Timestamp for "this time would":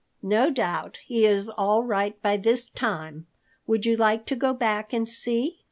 2.35-3.85